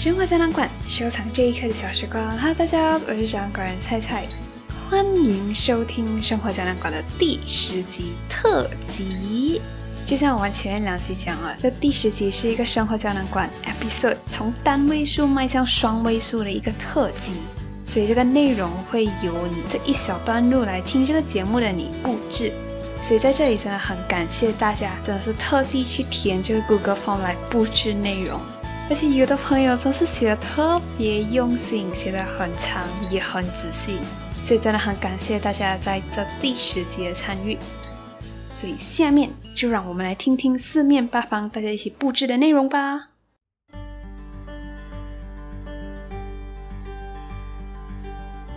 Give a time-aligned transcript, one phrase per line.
[0.00, 2.26] 生活胶囊馆，收藏这一刻的小时光。
[2.38, 4.26] 哈喽，大家，我是小馆人菜菜，
[4.88, 8.66] 欢迎收听生活胶囊馆的第十集特
[8.96, 9.60] 辑。
[10.06, 17.34] 就像我们前面两集讲了，这第十集是一个生活胶囊馆 episode 从单位数迈向双位数的一个特辑，
[17.84, 22.50] 所以这个内容会由你这一小段路来听这个节目的你布置。
[23.02, 28.40] 所以在这里真的很感谢大家，真的是特地去填这个 Google Form 来布置内容。
[28.90, 33.96] 而且有的朋友真是写的特别用心，写的很长也很仔细，
[34.44, 37.56] 所以真的很感谢大家在这第十集的参与。
[38.50, 43.06] 所以下面就让我们来听听四面八方大家一起布置的内容吧。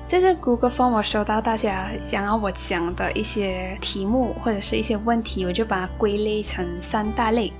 [0.07, 7.53] 在这 Google Form 我收到大家想要我讲的一些题目或者是一些问题，我就把它归类成三大类。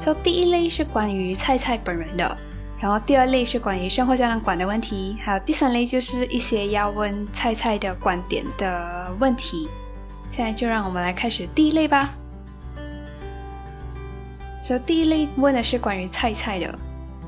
[0.00, 2.36] 说第一类是关于菜菜本人的，
[2.78, 9.68] 然后第二类是关于生活胶囊馆的问题，还有第三类就是一些要问菜菜的观点的问题。
[10.30, 12.12] 现在就让我们来开始第一类吧。
[14.62, 16.78] 所以第一类问的是关于菜菜的。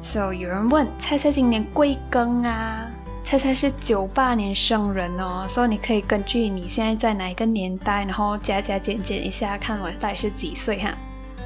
[0.01, 2.91] 所以有人问菜菜今年贵庚啊？
[3.25, 10.91] 菜菜是九八年生人哦，所以你可以根据你现在在哪一个年代，然后加加减减一下，看我大概是几岁哈。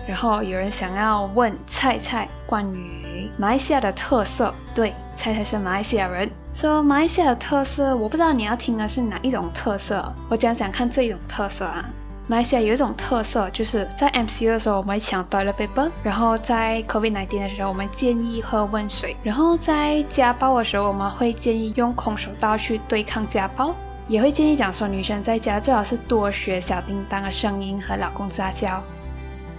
[0.06, 11.84] 然后有人想要问菜菜关于马来西亚的特色，对，菜菜是马来西亚人，说马来西亚的特色，我不知道你要听的是哪一种特色，我讲讲看这一种特色啊。
[12.26, 23.74] 马来西亚有一种特色，就是在 MCO 的时候我们会抢 toilet paper，然后在 COVID-19 的时候我们建议喝温水，然后在家暴的时候我们会建议用空手道去对抗家暴，
[24.06, 28.80] 也会建议讲说女生在家最好是多学小叮当的声音和老公撒娇。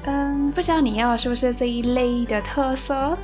[0.03, 3.17] 嗯，不知道你要是不是这一类的特色？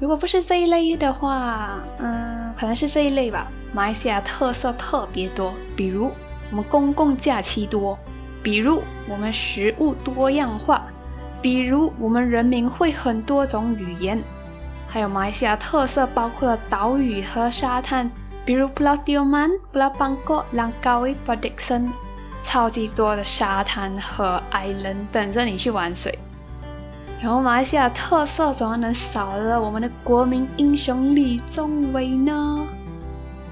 [0.00, 3.48] 如果不是这一类的话，嗯，可能是这一类吧。
[3.72, 6.10] 马来西亚特色特别多，比如
[6.50, 7.98] 我们公共假期多，
[8.42, 10.86] 比如我们食物多样化，
[11.42, 14.22] 比如我们人民会很多种语言，
[14.88, 18.10] 还有马来西亚特色包括了岛屿和沙滩，
[18.46, 21.92] 比如 Pulau Tioman、Pulau Bangkok、Langkawi、p r d i k s o n
[22.46, 26.16] 超级多的沙滩和 island 等着你去玩水，
[27.20, 32.64] 然后马来西亚特色怎么能少了我们的国民英雄李宗伟呢？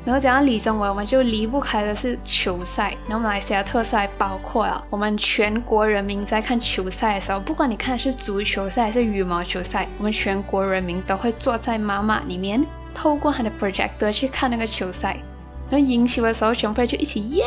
[0.05, 2.95] 然后讲到李宗伟，我们就离不开的是球赛。
[3.09, 15.19] 然后马来西亚特色包括啊我们全国人民在看球赛的时候，不管你看的是足球赛还是羽毛球赛，我们全国人民都会坐在妈妈里面，透过他的 projector 去看那个球赛。
[15.71, 17.45] 然后赢球的时候，全部就一起耶；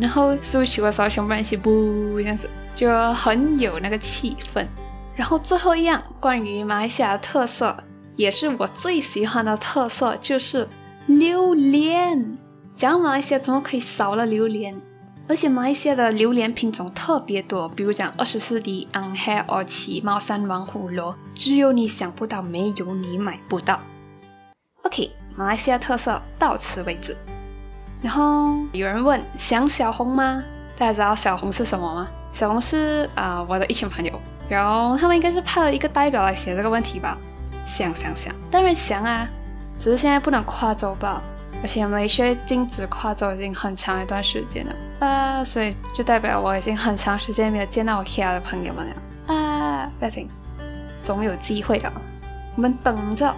[0.00, 4.66] 然后输球的时候，全部人一起不这样子，就很有那个气氛。
[5.14, 7.84] 然后最后一样，关于马来西亚的特色，
[8.16, 10.68] 也是我最喜欢的特色，就是
[11.06, 12.38] 榴莲。
[12.76, 14.80] 讲马来西亚怎么可以少了榴莲？
[15.28, 23.80] 而且马来西亚的榴莲品种特别多，比如讲二十四滴、安海、二七、猫山王、虎螺，只有你想不到，没有你买不到。
[24.82, 27.16] OK，马来西亚特色到此为止。
[28.02, 30.42] 然后有人问想小红吗？
[30.78, 32.08] 大家知道小红是什么吗？
[32.32, 34.18] 小红是啊我的一群朋友，
[34.48, 37.18] 然后他们应该是派了一个代表来写这个问题吧。
[37.66, 39.28] 想想想，当然想啊，
[39.78, 41.22] 只是现在不能跨州吧，
[41.62, 50.28] 而且美学禁止跨州已经很长一段时间了啊，所以就代表我已经很长时间没有见到我 Kia 的朋友们了啊，不要紧，
[51.02, 51.92] 总有机会的，
[52.56, 53.34] 我们等着。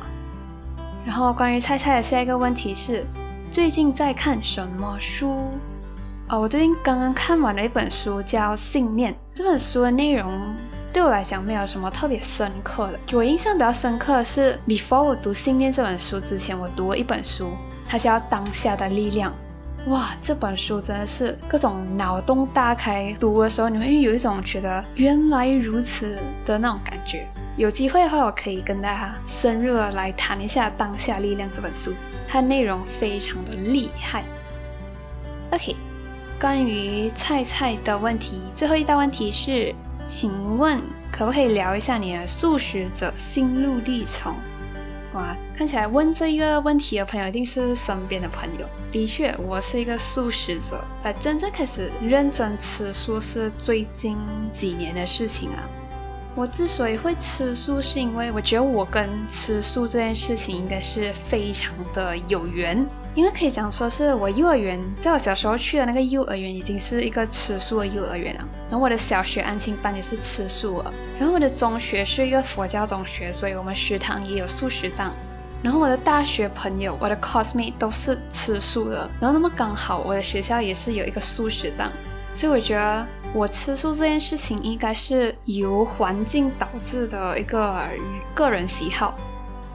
[1.04, 3.04] 然后关于菜菜的下一个问题是。
[3.52, 5.50] 最近在看什么书？
[6.30, 9.12] 哦，我最近刚刚看完了一本书，叫《信念》。
[9.34, 10.54] 这本书的内容
[10.90, 12.98] 对我来讲没有什么特别深刻的。
[13.04, 17.50] 给我印象比较深刻的是，before 我读《信念》这本书之前，我读了一本书，
[17.86, 19.30] 它叫《当下的力量》。
[19.90, 26.16] 哇，这本书真的是各种脑洞大开，读的时候你会有一种觉得原来如此
[26.46, 27.26] 的那种感觉。
[27.58, 31.92] 有机会的话，我可以跟大家深入的来谈一下《当下力量》这本书。
[32.32, 34.24] 它内容非常的厉害。
[35.50, 35.76] OK，
[36.40, 39.74] 关于菜菜的问题，最后一道问题是，
[40.06, 40.80] 请问
[41.12, 44.34] 可不可以聊一下你的素食者心路历程？
[45.12, 48.66] 哇，看起来问这一个问题的朋友一定是身边的朋友。
[48.90, 54.16] 的确，我是一个素食者，呃，真正开始认真吃素是最近
[54.54, 55.68] 几年的事情啊。
[56.34, 75.12] 我之所以会吃素，是因为我觉得我跟吃素这件事情应该是非常的有缘，因为可以讲说是我幼儿园在我小时候去的那个幼儿园已经是一个吃素的幼儿园了，然后我的小学安亲班也是吃素的，然后我的中学是一个佛教中学，所以我们食堂也有素食档，
[75.62, 81.92] 然后我的大学朋友，我的 cosmate 都是吃素的，然后那么刚好我的学校也是有一个素食档，
[82.32, 87.88] 所以我觉得我吃素这件事情应该是由环境导致的一个
[88.34, 89.14] 个人喜好。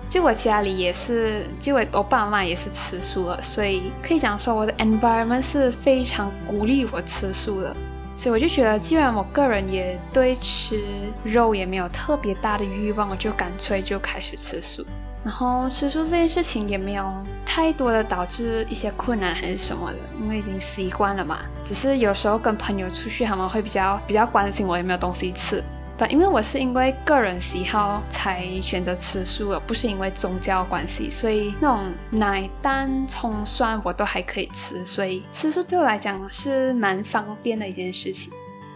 [0.09, 7.75] 就我家里也是，就我我爸妈也是吃素的，所以可以讲说我的 environment 是非常鼓励我吃素的。
[8.15, 10.81] 所以我就觉得，既然我个人也对吃
[11.23, 14.85] 肉也没有特别大的欲望，我就干脆就开始吃素。
[15.27, 17.13] 然后吃素这件事情也没有
[17.45, 21.39] 太多的导致一些困难还是什么的，因为已经习惯了嘛。
[21.65, 25.61] 只是有时候跟朋友出去，他们会比较比较关心我有没有东西吃。
[25.97, 38.31] 但因为我是因为个人喜好才选择吃素的，不是因为宗教关系，所以那种奶、蛋、葱、蒜我都还可以吃，所以吃素对我来讲是蛮方便的一件事情。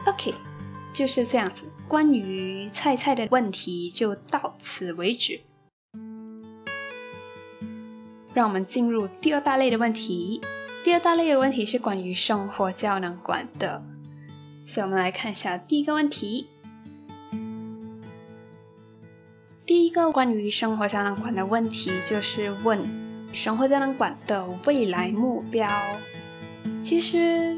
[0.06, 0.34] OK，
[0.92, 1.72] 就是这样子。
[1.88, 5.40] 关于菜菜的问题就到此为止。
[8.34, 10.42] 让我们进入第二大类的问题。
[10.84, 13.84] 第二大类的问题是关于生活胶囊馆的，
[14.66, 16.48] 所以我们来看一下第一个问题。
[19.66, 25.70] 第一个关于生活胶囊馆的问题就是问生活胶囊馆的未来目标。
[26.82, 27.58] 其实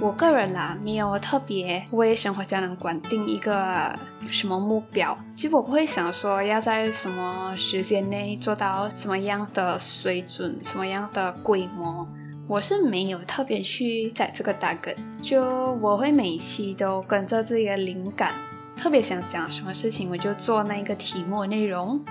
[0.00, 3.96] 我个人啦，没有特别为生活胶囊馆定一个
[4.28, 12.08] 什么目标，其实我不会想说要在什么时间内做到什么样的水准、什么样的规模，
[12.48, 18.32] 我是没有特别去在这个大梗，就我会每一期都跟着自己的灵感。
[18.76, 22.04] 特别想讲什么事情，我就做那个题目内容，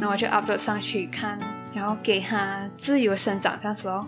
[0.00, 1.38] 然后就 upload 上去看，
[1.74, 4.06] 然后给它自由生长这样子哦。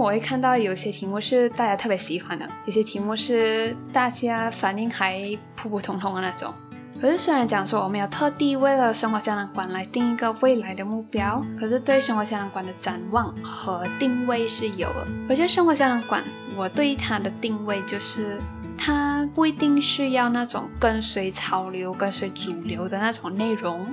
[0.00, 6.52] 我会看到有些题目是大家特别喜欢的，有些题目是大家反应还普普通通的那种。
[7.00, 15.06] 可是虽然讲说我们有特地为了生活胶囊馆来定一个未来的目标，可是对生活胶囊馆的展望和定位是有的。
[15.28, 16.22] 我觉得生活胶囊馆，
[16.56, 18.38] 我对它的定位就是。
[18.78, 23.86] 它不一定是要那种跟随潮流、跟随主流的那种内容，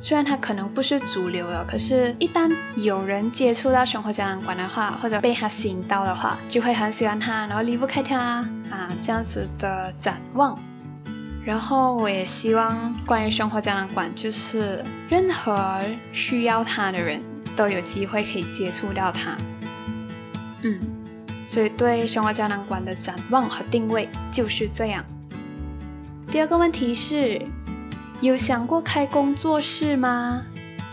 [0.00, 10.58] 虽然它可能不是主流的，可是，一旦有人接触到生活胶囊馆的话，或者被它吸引到的话，就会很喜欢它，然后离不开它啊，这样子的展望。
[11.44, 15.80] 然后我也希望关于生活胶囊馆，就是任何
[16.12, 17.22] 需要它的人
[17.56, 19.36] 都有机会可以接触到它。
[20.62, 20.80] 嗯。
[21.46, 25.04] 所以对生活胶囊馆的展望和定位就是这样。
[26.32, 27.42] 第二个问题是，
[28.24, 30.42] 有想过开工作室吗？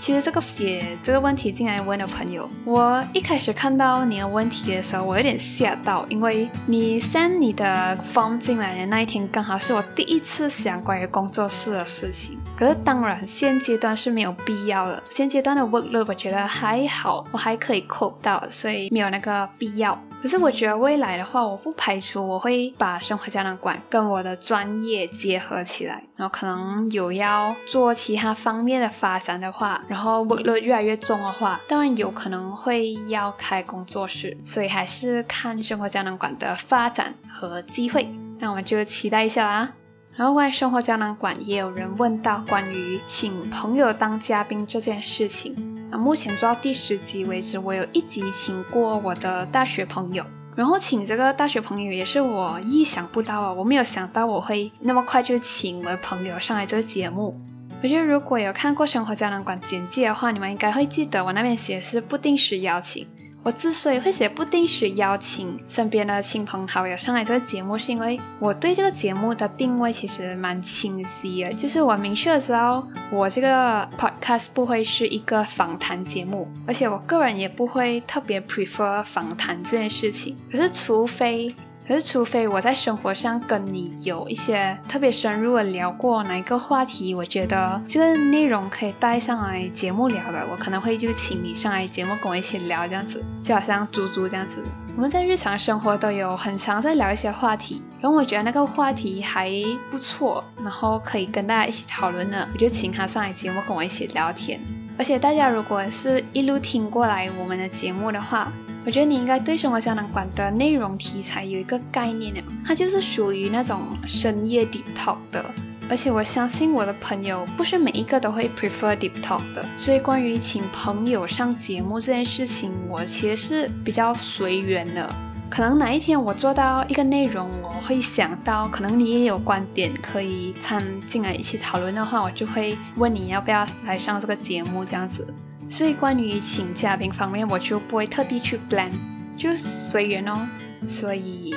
[0.02, 12.38] 其实这个写这个问题进来问的朋友，我一开始看到你的问题的时候，我有点吓到，因为你 send 你的 form 进来的那一天，刚好是我第一次想关于工作室的事情。
[12.62, 20.00] 可是当然现阶段是没有必要的，现阶段的 workload 我觉得还好，我还可以扣到，所以没有那个必要。
[20.22, 39.72] 可是我觉得未来的话，我不排除我会把生活胶囊馆跟我的专业结合起来，然后可能有要做其他方面的发展的话，然后 workload 越来越重的话，当然有可能会要开工作室，所以还是看生活胶囊馆的发展和机会，那我们就期待一下啦。
[40.16, 45.90] 然后关于生活胶囊馆，也有人问到关于请朋友当嘉宾这件事情。
[45.92, 50.26] 啊目前做到第十集为止，我有一集请过我的大学朋友。
[50.56, 57.40] 然后请这个大学朋友也是我意想不到啊，我没有想到我会那么快就请我的朋友上来这个节目。
[57.82, 63.08] 我觉得如果有看过生活胶囊馆简介的话，你们应该会记得我那边写的是不定时邀请。
[63.44, 80.38] 我之所以会写不定时邀请身边的亲朋好友上来这个节目，是因为我对这个节目的定位其实蛮清晰的，就是我明确的知道我这个 podcast 不会是一个访谈节目，而且我个人也不会特别 prefer 访谈这件事情。
[80.52, 81.56] 可是除非
[81.88, 94.64] 可是，除非我在生活上跟你有一些特别深入的聊过哪一个话题，我觉得这个内容可以带上来节目聊的，我可能会就请你上来节目跟我一起聊这样子，就好像猪猪这样子。
[94.96, 99.50] 我们在日常生活都有很常在聊一些话题，然后我觉得那个话题还
[99.90, 104.60] 不错，然后可以跟大家一起讨论呢，我就请他上来节目跟我一起聊天。
[104.98, 108.52] 而且大家如果是一路听过来我们的节目的话，
[108.84, 115.46] 我觉得你应该对生活胶囊馆的内容题材有一个概念了，它就是属于那种深夜 deep talk 的。
[115.90, 125.08] 而且我相信我的朋友不是每一个都会 prefer deep talk 的，所以关于请朋友上节目这件事情，我其实是比较随缘的。
[125.50, 135.28] 可能哪一天我做到一个内容，我会想到，可能你也有观点可以参进来一起讨论的话，我就会问你要不要来上这个节目这样子。
[135.72, 138.92] 所以关于请嘉宾方面，我就不会特地去 plan，
[139.38, 140.48] 就随缘哦。
[140.86, 141.56] 所以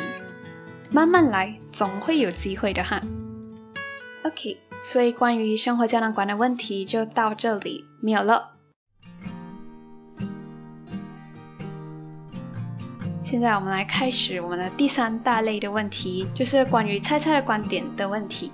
[0.91, 3.03] 慢慢来，总会有机会的哈。
[4.23, 8.53] OK，所以关于生活胶囊馆的问题就到这里没有了。
[13.25, 18.53] 现在我们来开始我们的第三大类的问题，就是关于菜菜的观点的问题。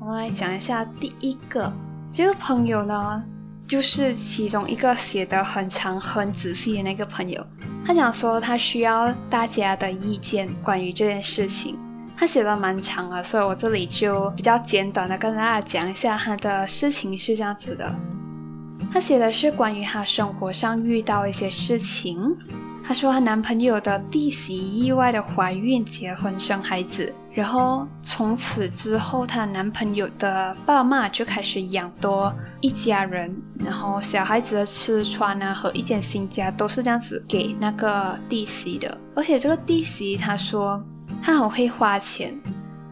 [0.00, 1.72] 我们来讲一下第一个，
[2.12, 3.24] 这个朋友呢，
[3.66, 7.46] 就是其中一个写的很长很仔细的那个朋友。
[7.86, 11.78] 他讲说他需要大家的意见关于这件事情，
[12.14, 17.94] 他写的蛮长的，所以我这里就比较简短的跟大家讲一下他的事情是这样子的。
[18.92, 22.36] 他写的是关于他生活上遇到一些事情。
[22.92, 33.34] 她说她男朋友的弟媳意外的怀孕、结婚、生孩子，然后从此之后，她男朋友的爸妈就开始养多一家人，
[33.64, 38.98] 然后小孩子的吃穿啊和一间新家都是这样子给那个弟媳的。
[39.16, 40.84] 而且这个弟媳她说
[41.22, 42.38] 她很会花钱，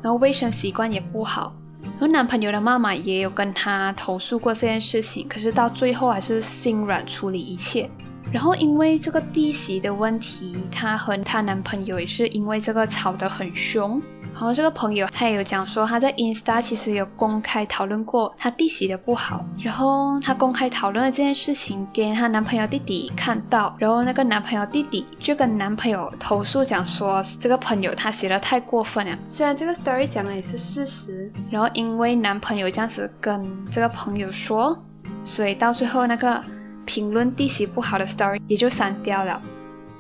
[0.01, 1.53] 然后卫生习惯也不好。
[1.83, 7.91] 然后男朋友的妈妈也有跟她投诉过这件事情，可是到最后还是心软处理一切。
[8.33, 14.01] 然后因为这个弟媳的问题，她和她男朋友也是因为这个吵得很凶。
[14.33, 19.45] 然后这个朋友他也有讲说，他在 Insta 其实有公开讨论过他弟媳的不好。
[19.59, 29.19] 然后他公开讨论了这件事情给她男朋友弟弟看到，然后那个男朋友弟弟就跟男朋友投诉讲说，这个朋友他写的太过分了。
[29.29, 34.81] 虽然这个 story 讲的也是事实，然后因为男朋友这样子跟这个朋友说，
[35.25, 36.43] 所以到最后那个。
[36.91, 39.41] 评论弟媳不好的 story 也就删掉了。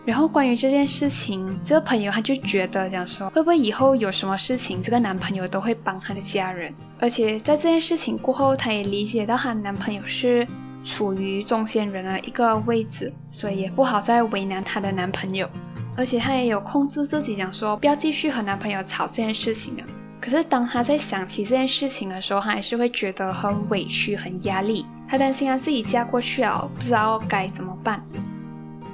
[0.04, 6.75] 然后关于这件事情，这个朋友他就觉得讲说，会不会以后有什么事情，这个男朋友都会帮他的家人。
[6.99, 10.44] 而且在这件事情过后，她也理解到她男朋友是
[10.82, 15.49] 处于中间人的一个位置，所以也不好再为难她的男朋友。
[15.97, 19.85] 而且她也有控制自己讲说，不要继续和男朋友吵这件事情了。
[20.21, 24.85] 可是当她在想起这件事情的时候，她还是会觉得很委屈、很压力。
[25.09, 28.03] 她担心她自己嫁过去啊，不知道该怎么办。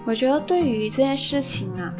[0.05, 1.93] 我觉得对于这件事情啊，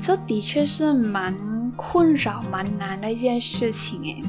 [0.00, 4.22] 这的确是蛮困扰、蛮难的一件事情诶。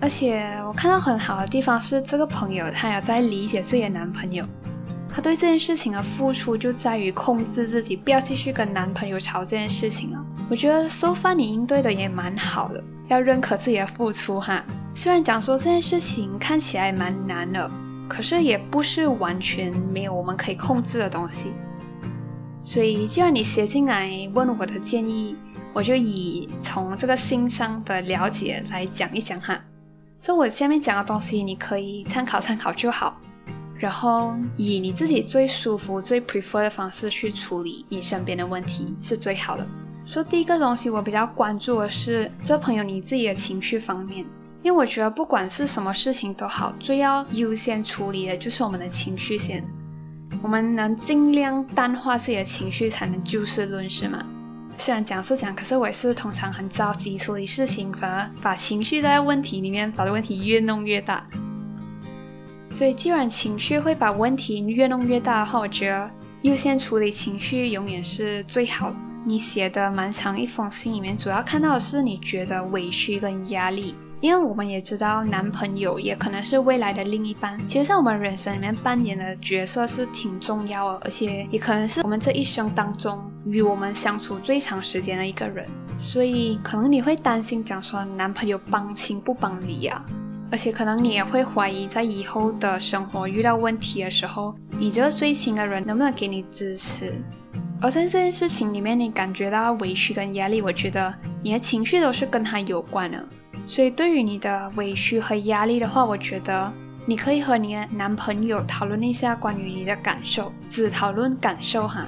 [0.00, 4.44] 而且我看到很好的地方是，这个朋友她有在理解自己的男朋友，
[5.12, 10.24] 她对这件事情的付出就在于控制自己，不要继续跟男朋友吵这件事情了。
[10.50, 14.64] 我觉得 so far 你应对的也蛮好的，要认可自己的付出哈。
[14.94, 17.70] 虽然讲说这件事情看起来蛮难的。
[18.08, 21.52] 可是也不是完全没有我们可以控制的东西，
[22.62, 25.36] 所以既然你写进来问我的建议，
[25.74, 29.60] 我就以从这个心上的了解来讲一讲哈。
[30.22, 33.20] 所以我下面讲的东西你可以参考参考就好，
[33.78, 39.66] 然后以你自己最舒服、最 prefer 的方式去处理你身边的问题是最好的。
[40.04, 44.26] 所以第一个东西我比较关注的是这朋友你自己的情绪方面。
[44.62, 49.64] 因为我觉得不管是什么事情都好，最要优先处理的就是我们的情绪先。
[50.42, 54.18] 我们能尽量淡化自己的情绪，才能就事论事嘛。
[54.76, 61.24] 虽然讲是讲，可是我也是通常很着急处理事情，反而把情绪在问题里面，把问题越弄越大。
[62.70, 66.10] 所以既然情绪会把问题越弄越大的话，我觉得
[66.42, 68.96] 优先处理情绪永远是最好的。
[69.24, 73.94] 你写的蛮长一封信里面，主要看到的是你觉得委屈跟压力。
[74.20, 77.56] 因为我们也知道，男朋友也可能是未来的另一半。
[77.68, 85.64] 其实，在我们人生里面扮演的角色是挺重要的，而且也可能是我们这一生当中与我们相处最长时间的一个人。
[85.98, 90.04] 所以，可能你会担心讲说男朋友帮亲不帮理啊，
[90.50, 97.14] 而且可能你也会怀疑，在以后的生活遇到问题的时候，你这个最亲的人能不能给你支持？
[97.80, 103.24] 而在这件事情里面，你感觉到委屈跟压力，我觉得你的情绪都是跟他有关的。
[103.66, 106.72] 所以，对于你的委屈和压力的话，我觉得
[107.06, 112.06] 你可以和你的男朋友讨论一下关于你的感受，只讨论感受哈。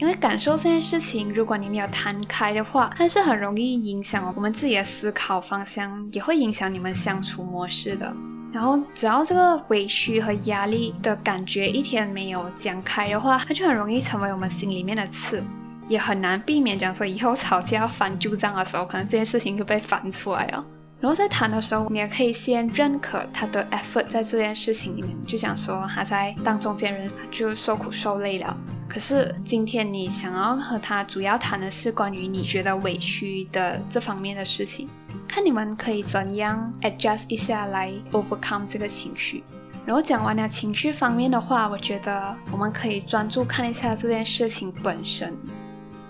[0.00, 8.16] 因为感受这件事情，如果你没有摊开的话，它是很容易影响我们自己的思考方向，也会影响你们相处模式的。
[8.50, 15.44] 然后，只要这个委屈和压力的感觉一天没有讲开的话，它就很容易成为我们心里面的刺，
[15.86, 20.64] 也很难避免讲说以后吵架翻旧账的时候，可能这件事情就被翻出来了。
[20.98, 28.56] 然后在谈的时候，你也可以先认可他的 effort 在这件事情里面，就想说他在当中间人，就受苦受累了。
[28.90, 34.88] 可是今天你想要和他主要谈的是关于你觉得委屈的这方面的事情，
[35.28, 39.44] 看你们可以怎样 adjust 一下来 overcome 这个情绪。
[39.86, 45.36] 然后讲完了情绪方面的话，我觉得我们可以专注看一下这件事情本身。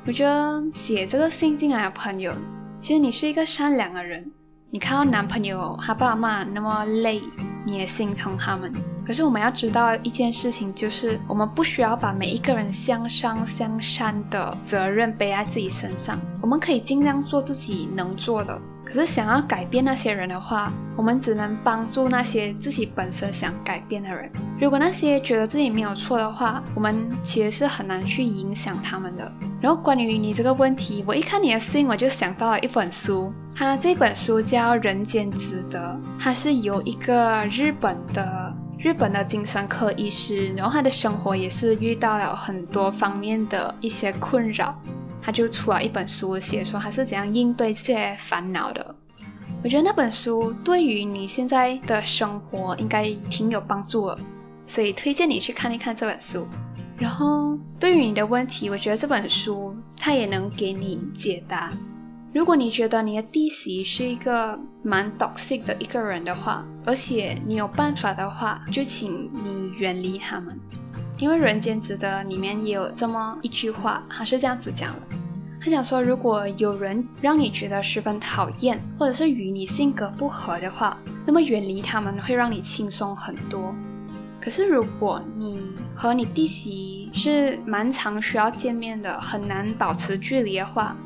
[0.07, 2.35] 我觉得写这个信进来的朋友，
[2.81, 4.33] 其实你是一个善良的人。
[4.71, 7.21] 你看到男朋友他爸妈那么累，
[7.67, 8.73] 你也心疼他们。
[9.11, 16.17] 可是我们要知道一件事情，就是我们不需要把每一个人向上向善的责任背在自己身上。
[16.41, 18.57] 我们可以尽量做自己能做的。
[18.85, 24.31] 可是想要改变那些人的话，我们只能帮助那些自己本身想改变的人。
[24.61, 29.33] 如果那些觉得自己没有错的话，我们其实是很难去影响他们的。
[29.61, 44.75] 然后关于你这个问题，我一看你的信，我就想到了一本书，它这本书叫《人间值得》，它是由一个日本的日本的精神科医师，然后他的生活也是遇到了很多方面的一些困扰。
[45.21, 48.95] 他就出了一本书，写说他是怎样应对这些烦恼的。
[49.63, 54.19] 我觉得那本书对于你现在的生活应该挺有帮助的，
[54.67, 56.49] 所以推荐你去看一看这本书。
[56.97, 61.71] 然后对于你的问题，我觉得这本书它也能给你解答。
[62.33, 70.57] 如果你觉得你的弟媳是一个蛮 toxic 的一个人的话，而且你有办法的话，就请你远离他们。
[71.19, 75.01] 因为《人间值得》里面也有这么一句话，他是这样子讲的：
[75.61, 80.97] 他讲说，如果有人让你觉得十分讨厌，或者是与你性格不合的话，
[81.27, 83.75] 那么远离他们会让你轻松很多。
[84.41, 90.97] 可是如果你和你弟媳是蛮常需要见面的，很难保持距离的话，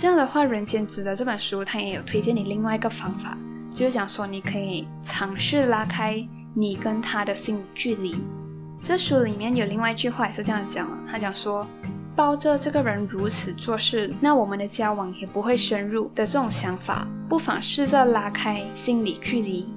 [0.00, 3.36] 这样的话，《人间值得》这本书它也有推荐你另外一个方法，
[3.74, 8.16] 就是讲说你可以尝试拉开你跟他的心理距离。
[8.82, 11.66] 这书里面有另外一句话也是这样讲的，他讲说，
[12.16, 19.68] 抱着这个人如此做事，那我们的交往也不会深入的这种想法，不妨试着拉开心理距离。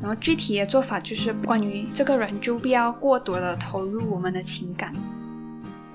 [0.00, 4.94] 然后具体的做法就是关于这个人就不要过多的投入我们的情感。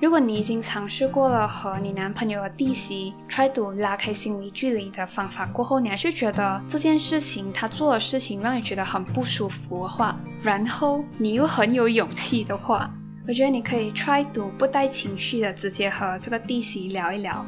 [0.01, 12.91] 如果你已经尝试过了和你男朋友的弟媳 try to 拉开心理距离的方法过后，你还是觉得这件事情他做的事情让你觉得很不舒服的话，然后你又很有勇气的话，
[13.25, 17.45] 我觉得你可以 try to 不带情绪的直接和这个弟媳聊一聊。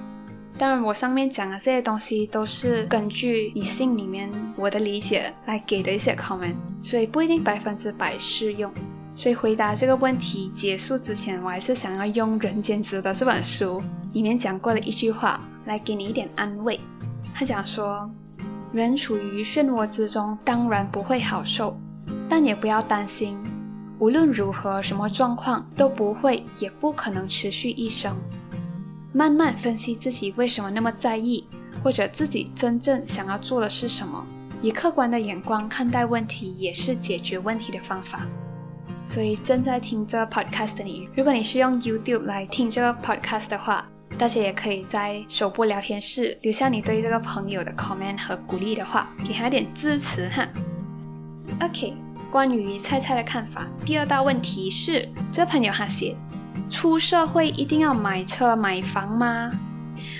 [0.57, 8.73] 当然，我上面讲的这些东西都是根据你信里面我的理解来给的一些 comment，所以不一定百分之百适用。
[9.17, 13.81] 所以回答这个问题结束之前，我还是想要用《人间值得》这本书
[14.13, 16.79] 里面讲过的一句话来给你一点安慰。
[17.33, 18.11] 他讲说，
[18.71, 21.75] 人处于漩涡之中，当然不会好受，
[22.29, 23.35] 但也不要担心，
[23.97, 28.15] 无论如何，什么状况都不会，也不可能持续一生。
[29.13, 31.43] 慢慢分析自己为什么那么在意，
[31.83, 34.23] 或者自己真正想要做的是什么，
[34.61, 38.21] 以客观的眼光看待问题，也是解决问题的方法。
[39.07, 50.45] 所以正在听这个 podcast 的你，如果你是用 YouTube 来听这个 podcast 的话，大家也可以在首播聊天室留下你对这个朋友的 comment 和鼓励的话，给他点支持哈。
[51.61, 51.93] OK，
[52.29, 56.13] 关于菜菜的看法，第二道问题是，这朋友他写，
[56.69, 59.49] 出社会一定要买车买房吗？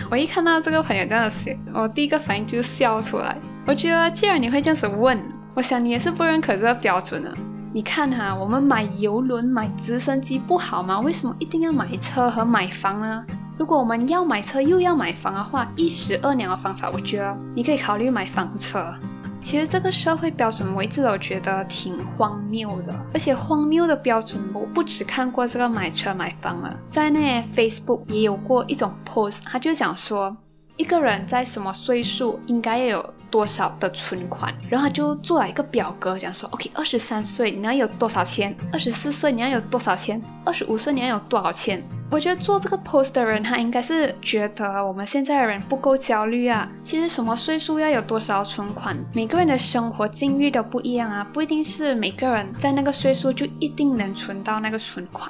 [0.10, 3.38] 我一看到这个朋友这样写，我第一个反应就笑出来。
[3.66, 5.22] 我觉得既然你会这样子问，
[5.56, 7.38] 我想你也是不认可这个标准的。
[7.78, 11.00] 你看哈，我们买游轮、买直升机不好吗？
[11.00, 13.24] 为什么一定要买车和买房呢？
[13.56, 18.92] 如果我们要买车又要买房的话，一石二鸟的方法，我觉得你可以考虑买房车。
[19.44, 30.36] 其实这个社会标准我一直都觉得挺荒谬的，而且荒谬的标准我不只看过这个买车买房了，在那 Facebook 也有过一种 post，他就讲说
[30.78, 33.14] 一个人在什么岁数应该要有。
[33.30, 41.84] 多少的存款，然后他就做了一个表格，讲说，OK，二十三岁你要有多少钱，二十四岁你要有多少钱，二十五岁你要有多少钱。
[42.10, 46.70] 我觉得做这个 post 的人，他应该是觉得我们现在的人不够焦虑啊。
[46.82, 55.30] 其实什么岁数要有多少存款，每个人的生活境遇都不一样啊，不一定是每个人在那个岁数就一定能存到那个存款。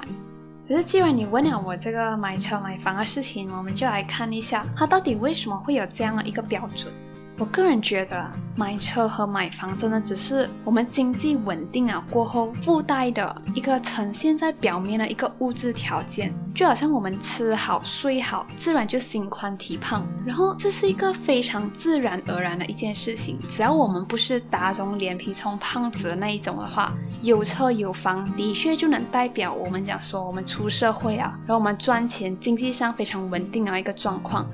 [0.68, 6.92] 可是既然你问了我这个买车买房的事情，我们就来看一下，他到底为什么会有这样的一个标准。
[7.38, 20.04] 我个人觉得，买车和买房真的只是我们经济稳定了过后附带的一个呈现在表面的一个物质条件，就好像我们吃好睡好，自然就心宽体胖。
[20.26, 34.44] 然后这是一个非常自然而然的一件事情，只要我们不是打肿脸皮充胖子的那一种的话，有车有房的确就能代表我们讲说我们出社会啊，然后我们赚钱，经济上非常稳定的一个状况。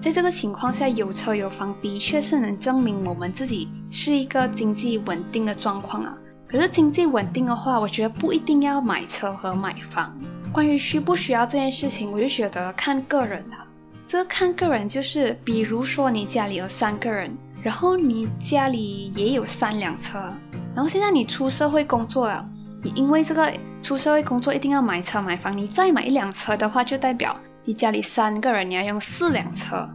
[0.00, 6.16] 在这个情况下，有车有房的确是能证明我们自己是一个经济稳定的状况啊。
[6.46, 10.16] 可是经济稳定的话，我觉得不一定要买车和买房。
[10.52, 13.66] 关于需不需要这件事情，我就觉得看个人啦。
[14.06, 20.32] 这个看个人就是，比如说你家里有三个人，然后你家里也有三辆车，
[20.74, 22.48] 然后现在你出社会工作了，
[22.82, 27.36] 你因为这个出社会工作一定要买车买房，你再买一辆车的话，就代表
[27.68, 29.90] 你家里三个人你要用四辆车，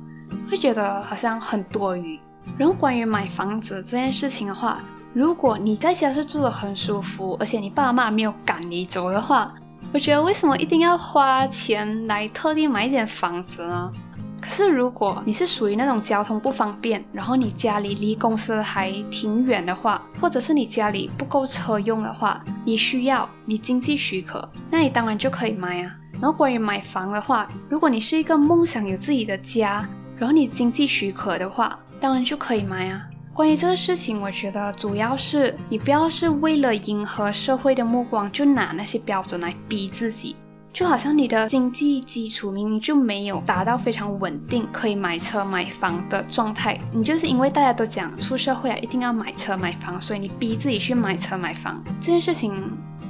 [0.48, 2.20] 会觉得好像很多余。
[2.56, 4.78] 然后关于买房子这件事情的话，
[5.12, 9.56] 如果你在家是住得很舒服，而且你爸妈没有赶你走的话，
[9.92, 13.92] 我觉得为什么一定要花钱来特地买一间房子呢？
[14.40, 25.96] 可是如果你是属于那种交通不方便，然后你家里离公司还挺远的话，或者是你家里不够车用的话，你需要你经济许可，那你当然就可以买啊。
[26.24, 29.86] 然后关于买房的话，如果你是一个梦想有自己的家，
[30.18, 33.02] 然后你经济许可的话，当然就可以买啊。
[33.34, 40.38] 关于这个事情，我觉得主要是你不要是为了迎合社会的目光，就拿那些标准来逼自己。
[40.72, 51.84] 就好像你的经济基础明明就没有达到非常稳定，可以买车买房的状态，你就是因为大家都讲出社会啊一定要买车买房，所以你逼自己去买车买房。
[52.00, 52.54] 这件事情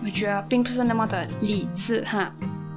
[0.03, 2.33] 我觉得并不是那么的理智哈。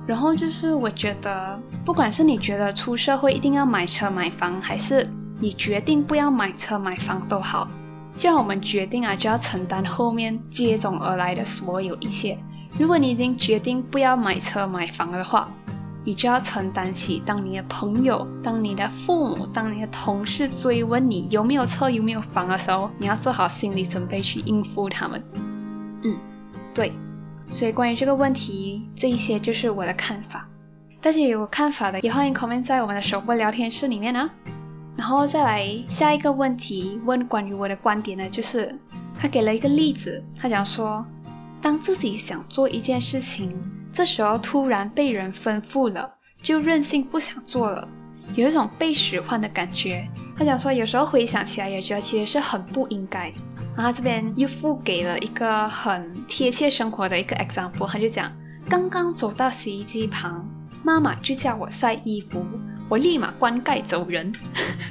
[0.07, 7.69] 然后就是我觉得，不管是你觉得出社会一定要买车买房，还是你决定不要买车买房都好，
[8.15, 12.39] 既然我们决定啊，就要承担后面接踵而来的所有一切。
[12.79, 15.51] 如果你已经决定不要买车买房的话，
[16.05, 25.25] 你就要承担起当你的朋友、当你的父母、当你的同事追问你有没有车有没有房的时候，你要做好心理准备去应付他们。
[26.05, 26.15] 嗯，
[26.73, 26.93] 对。
[27.49, 30.49] 所以关于这个问题，这一些就是我的看法。
[31.01, 34.31] 大家有看法的也欢迎 comment 在我们的首播聊天室里面呢。
[34.97, 38.79] 然后再来下一个问题，问关于我的观点呢，就是
[39.19, 41.07] 他给了一个例子，他讲说，
[41.61, 43.53] 当自己想做一件事情，
[43.93, 47.89] 这时候突然被人吩咐了，就任性不想做了，
[48.35, 50.09] 有一种被使唤的感觉。
[50.37, 53.33] 他讲说，有时候回想起来也觉得其实是很不应该。
[53.77, 58.33] 然后这边又附给了一个很贴切生活的一个 example，他就讲，
[58.71, 60.49] 刚刚走到洗衣机旁，
[60.83, 62.45] 妈妈就叫我晒衣服。
[62.89, 64.33] 我立马关盖走人。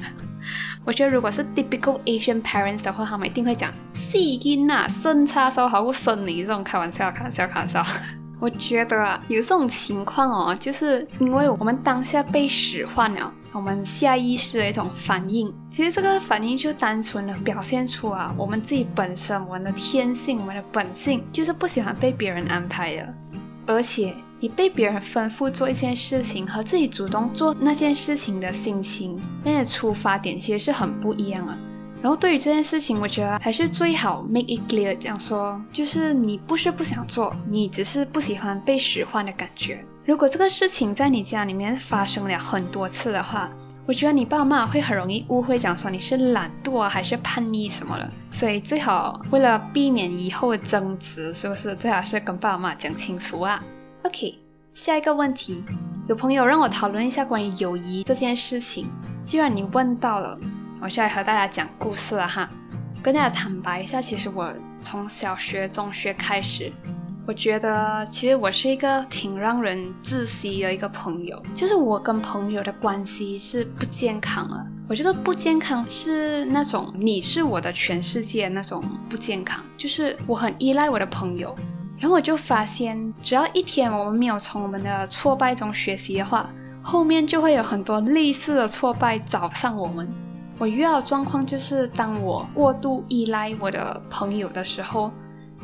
[0.86, 7.84] 我觉得如果是 typical Asian parents 的话，他们一定会讲细菌呐，生叉烧好过生你这种开玩笑，开玩笑，开玩笑。
[8.40, 15.54] 我觉得啊，有这种情况哦，就是因为我们当下被使唤了，我们下意识的一种反应。
[15.72, 23.14] 其实这个反应就单纯的表现出啊，我们自己本身我们的天性，我们的本性就是不喜欢被别人安排的，
[23.66, 24.14] 而且。
[24.38, 31.58] 你被别人吩咐做一件事情和自己主动做那件事情的心情，那些出发点其实是很不一样的。
[32.06, 39.84] 然后对于这件事情，我觉得还是最好 make it clear，这样说就是你不是不想做，你只是不喜欢被使唤的感觉。
[40.06, 43.50] 如果这个事情在你家里面发生了很多次的话，
[43.88, 48.08] 我觉得你爸妈会很容易误会，讲说你是懒惰还是叛逆什么的。
[48.30, 53.64] 所以最好为了避免以后的争执，是不是最好是跟爸妈讲清楚啊
[54.04, 54.38] ？OK，
[54.76, 55.64] 下一个问题，
[56.08, 58.92] 有朋友让我讨论一下关于友谊这件事情。
[59.24, 60.38] 既然你问到了，
[60.86, 62.48] 我现在和大家讲故事了哈。
[63.02, 66.72] 跟大家坦白一下，其实我从小学、中学开始，
[67.26, 74.64] 我觉得其实我是一个挺让人窒息的一个朋友，就是我跟朋友的关系是不健康的。
[74.88, 81.56] 我这个不健康是那种你是我的全世界那种不健康，就是我很依赖我的朋友。
[81.98, 86.48] 然后我就发现，只要一天我们没有从我们的挫败中学习的话，
[86.84, 90.08] 后面就会有很多类似的挫败找上我们。
[90.58, 95.12] 我遇到的状况就是，当我过度依赖我的朋友的时候，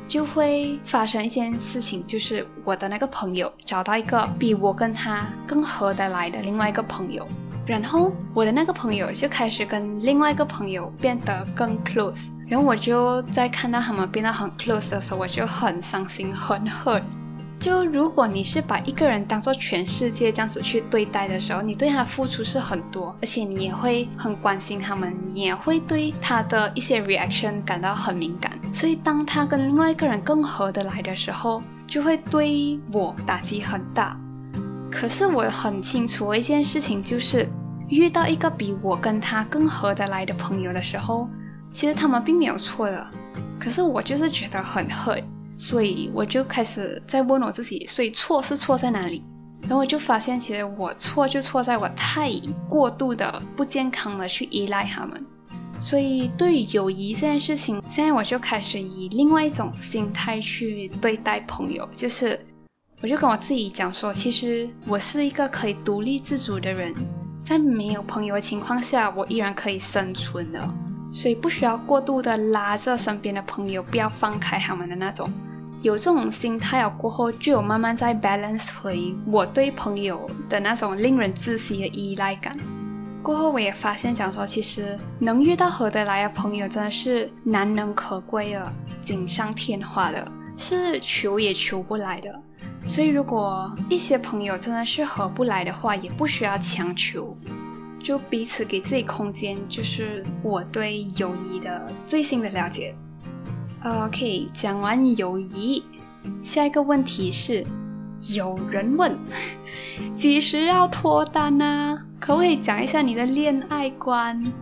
[0.07, 7.25] 就会发生一件事情，就是我的那个朋友找到一个比我跟他更合得来的另外一个朋友，
[7.65, 12.27] 然后我的那个朋友就开始跟另外一个朋友变得更 close。
[12.49, 17.01] 然后我就在看到他们变得很 close 的时候，我就很伤心，很恨。
[17.61, 28.51] 就如果你是把一个人当做全世界这样子去对待的时候，你对他付出是很多，而且你也会很关心他们，你也会对他的一些 reaction 感到很敏感。
[28.73, 34.17] 所以当他跟另外一个人更合得来的时候，就会对我打击很大。
[34.89, 37.47] 可是我很清楚一件事情，就是
[37.89, 41.29] 遇到一个比我跟他更合得来的朋友的时候。
[41.71, 43.07] 其实他们并没有错的，
[43.59, 45.23] 可是我就是觉得很恨，
[45.61, 49.23] 所以我就开始在问我自己，所以错是错在哪里？
[49.61, 52.31] 然后我就发现，其实我错就错在我太
[52.67, 55.23] 过度的不健康的去依赖他们，
[55.77, 62.43] 所以对于友谊这件事情，现在我就开始以另外一种心态去对待朋友，就是
[63.03, 66.95] 我就跟我自己讲说，其实我是一个可以独立自主的人，
[67.43, 70.67] 在没有朋友的情况下，我依然可以生存的，
[71.13, 75.31] 所以不需要过度的拉着身边的朋友，不要放开他们的那种。
[75.81, 82.55] 有这种心态了过后，就有慢慢在 balance 回我对朋友的那种令人窒息的依赖感。
[83.23, 92.41] 过后我也发现，讲说其实能遇到合得来的朋友真的是难能可贵的，锦上添花的，是求也求不来的。
[92.83, 97.37] 所以如果一些朋友真的是合不来的话，也不需要强求，
[98.03, 102.95] 就彼此给自己空间，就是我对友谊的最新的了解。
[103.83, 105.81] OK，讲完友谊，
[106.43, 107.65] 下一个问题是，
[108.35, 109.17] 有人问，
[110.15, 111.99] 几时要脱单呢？
[112.19, 114.53] 可不可以讲一下你的恋爱观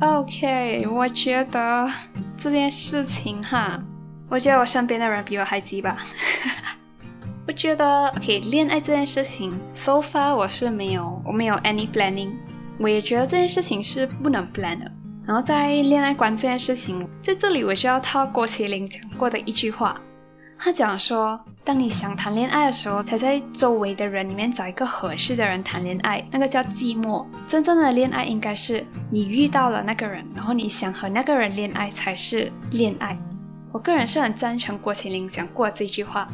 [0.00, 1.90] ？OK，我觉得
[2.36, 3.82] 这件事情哈，
[4.30, 5.96] 我觉得我身边的人比我还急吧。
[7.48, 12.30] 我觉得 OK，恋爱这件事情，so far 我是没有，我没有 any planning，
[12.78, 14.92] 我也觉得这件事情是不能 plan 的。
[15.26, 19.98] 然后在恋爱观这件事情，在这里我需要套郭麒麟讲过的一句话，
[20.58, 27.24] 他讲说，当你想谈恋爱的时候，才在周围的人里面找一个合适的人谈恋爱，那个叫寂寞。
[27.48, 33.18] 真正的恋爱应该是你遇到了那个人，然后你想和那个人恋爱才是恋爱。
[33.72, 36.28] 我个人是很赞成郭麒麟讲过这句话。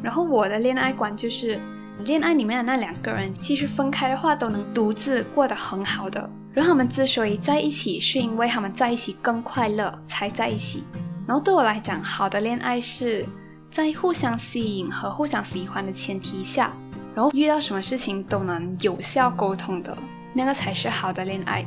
[0.00, 1.60] 然后我的恋爱观就是，
[2.04, 6.30] 恋爱里面的那两个人，其实分开的话，都能独自过得很好的。
[6.52, 10.84] 然后他们之所以在一起，是因为他们在一起更快乐才在一起。
[11.26, 13.26] 然后对我来讲，好的恋爱是
[13.70, 16.72] 在互相吸引和互相喜欢的前提下，
[17.14, 19.96] 然后遇到什么事情都能有效沟通的，
[20.32, 21.66] 那个才是好的恋爱。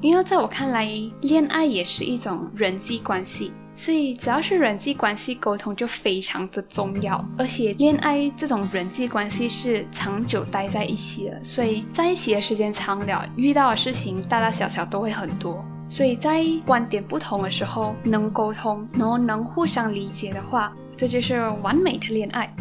[0.00, 0.88] 因为在我看来，
[1.20, 3.52] 恋爱也是一种人际关系。
[3.78, 15.64] 所以只要是人际关系沟通就非常的重要，而且恋爱这种人际关系是长久待在一起的，所以在一起的时间长了，遇到的事情大大小小都会很多。
[15.86, 22.52] 所以在观点不同的时候能沟通，然后能互相理解的话，这就是完美的恋爱。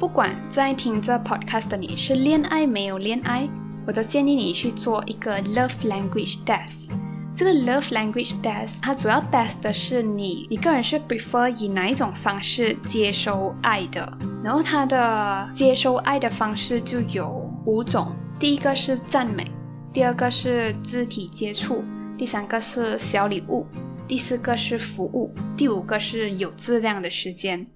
[0.00, 3.48] 不管在听这 podcast 的你是恋爱没有恋爱，
[3.86, 6.90] 我都建议你去做一个 love language test。
[7.36, 14.16] 这个 love language test，它主要 test 的是你，你个人是 prefer 以哪一种方式接收爱的。
[14.44, 19.50] 然后它的接收爱的方式就有五种，第一个是赞美，
[19.92, 21.82] 第二个是肢体接触，
[22.16, 23.66] 第三个是小礼物，
[24.06, 27.66] 第四个是服务，第五个是有质量的时间。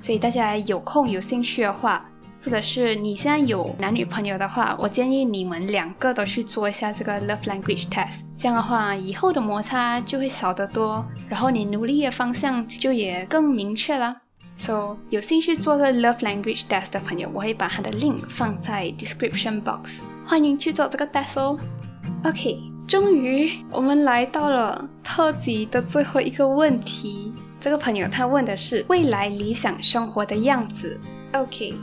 [0.00, 2.06] 所以大家有空有兴趣的话。
[2.42, 8.22] 或者是你现在有男女朋友的话，我建议你们两个都去做一下这个 love language test。
[8.40, 14.16] 这样的话，以后的摩擦就会少得多，然后你努力的方向就也更明确了。
[14.56, 21.58] So 有兴趣做这 love language test 的朋友，我会把它的 link 放在 description box，欢迎去做这个 test 哦。
[22.24, 27.34] OK，终于我们来到了特辑的最后一个问题。
[27.60, 30.98] 这个朋友他问的是未来理想生活的样子。
[31.34, 31.74] OK。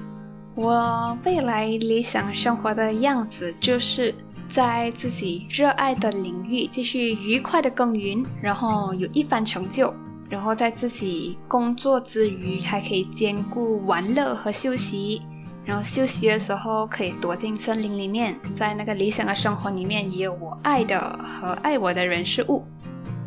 [0.56, 4.16] 我未来理想生活的样子，就是
[4.50, 9.94] 在自己热爱的领域继续愉快的耕耘，然后有一番成就，
[10.30, 15.22] 然后在自己工作之余还可以兼顾玩乐和休息，
[15.66, 22.66] 然后休息的时候可以躲进森林里面，在那个理想的生活里面也有我爱的和爱我的人事物。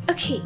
[0.09, 0.40] OK，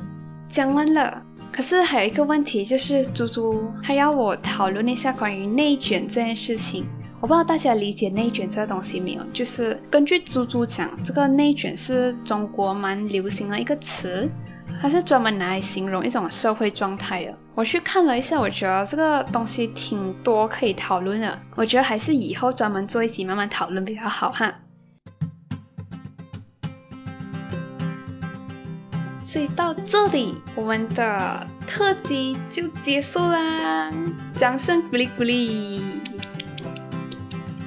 [0.49, 1.23] 讲完了。
[1.53, 6.85] 可是还有一个问题，就是猪猪还要我讨论一下关于内卷这件事情。
[7.25, 9.25] 我不知道大家理解内卷这个东西没有？
[9.33, 14.31] 就是根据猪猪讲，这个内卷是中国蛮流行的一个词，
[14.79, 17.35] 它是专门拿来形容一种社会状态的。
[17.55, 21.41] 我去看了一下，我觉得这个东西挺多可以讨论的。
[21.55, 24.57] 我觉得还是以后专门做一集慢慢讨论比较好哈。
[29.25, 33.91] 所以到这里，我们的特辑就结束啦，
[34.37, 35.94] 掌声鼓励鼓励。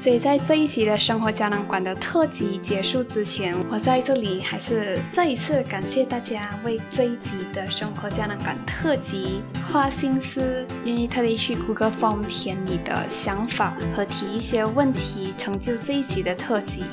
[0.07, 16.85] 所以在这一集的生活胶囊馆的特辑结束之前，我在这里还是再一次感谢大家为这一集的生活胶囊馆特辑花心思，愿意特地去 Google Form 填你的想法和提一些问题，成就这一集的特辑。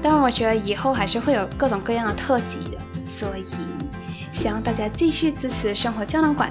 [0.00, 3.44] 当然，我觉得以后还是会有各种各样的特辑的，所以。
[4.32, 6.48] 希望大家继续支持生活胶囊馆，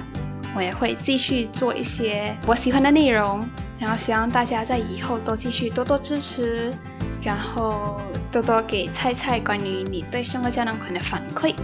[0.57, 3.47] 我也会继续做一些我喜欢的内容，
[3.81, 6.71] 然后希望大家在以后都继续多多支持，
[7.23, 7.99] 然后
[8.31, 11.55] 多多给菜菜关于你对生活胶囊馆的反馈。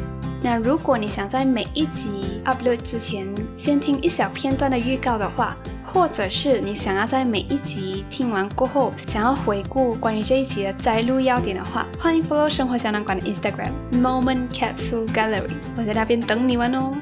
[0.41, 16.93] 那如果你想在每一集 upload 之前先听一小片段的预告的话，或者是你想要在每一集听完过后，想要回顾关于这一集的摘录要点的话，欢迎 follow 生活胶囊馆的 Instagram Moment Capsule Gallery，我在那边等你们哦。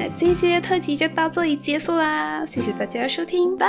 [0.00, 3.68] 那这一期的特辑就到这里结束啦，谢谢大家收听，拜。